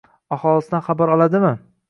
[0.37, 1.55] Aholisidan xabar oladimi?